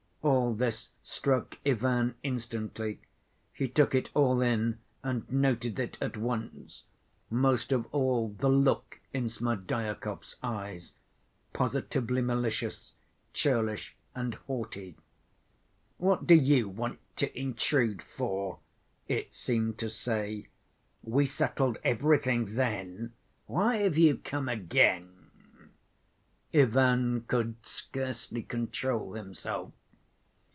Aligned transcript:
All 0.23 0.53
this 0.53 0.89
struck 1.01 1.57
Ivan 1.65 2.13
instantly; 2.21 2.99
he 3.53 3.67
took 3.67 3.95
it 3.95 4.11
all 4.13 4.39
in 4.41 4.77
and 5.01 5.27
noted 5.31 5.79
it 5.79 5.97
at 5.99 6.15
once—most 6.15 7.71
of 7.71 7.87
all 7.91 8.29
the 8.29 8.49
look 8.49 8.99
in 9.13 9.29
Smerdyakov's 9.29 10.35
eyes, 10.43 10.93
positively 11.53 12.21
malicious, 12.21 12.93
churlish 13.33 13.95
and 14.13 14.35
haughty. 14.35 14.95
"What 15.97 16.27
do 16.27 16.35
you 16.35 16.69
want 16.69 16.99
to 17.15 17.35
intrude 17.35 18.03
for?" 18.03 18.59
it 19.07 19.33
seemed 19.33 19.79
to 19.79 19.89
say; 19.89 20.49
"we 21.01 21.25
settled 21.25 21.79
everything 21.83 22.53
then; 22.53 23.13
why 23.47 23.77
have 23.77 23.97
you 23.97 24.17
come 24.17 24.47
again?" 24.47 25.31
Ivan 26.53 27.21
could 27.21 27.65
scarcely 27.65 28.43
control 28.43 29.13
himself. 29.13 29.71